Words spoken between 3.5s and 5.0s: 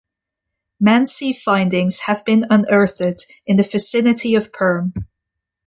the vicinity of Perm.